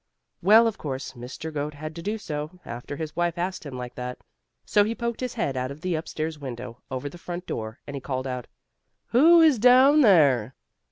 Well, 0.41 0.65
of 0.65 0.79
course, 0.79 1.13
Mr. 1.13 1.53
Goat 1.53 1.75
had 1.75 1.95
to 1.95 2.01
do 2.01 2.17
so, 2.17 2.59
after 2.65 2.95
his 2.95 3.15
wife 3.15 3.37
asked 3.37 3.63
him 3.67 3.77
like 3.77 3.93
that. 3.93 4.17
So 4.65 4.83
he 4.83 4.95
poked 4.95 5.19
his 5.19 5.35
head 5.35 5.55
out 5.55 5.69
of 5.69 5.81
the 5.81 5.93
upstairs 5.93 6.39
window, 6.39 6.81
over 6.89 7.07
the 7.07 7.19
front 7.19 7.45
door, 7.45 7.79
and 7.85 7.95
he 7.95 8.01
called 8.01 8.25
out: 8.25 8.47
"Who 9.09 9.41
is 9.41 9.59
down 9.59 10.01
there?" 10.01 10.55